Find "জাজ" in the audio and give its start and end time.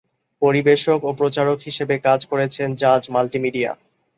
2.81-3.03